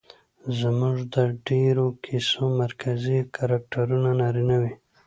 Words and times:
زموږ 0.59 0.95
د 1.15 1.17
ډېرو 1.47 1.85
کيسو 2.05 2.41
مرکزي 2.61 3.17
کرکټرونه 3.35 4.09
نارينه 4.19 4.55
وي 4.61 4.73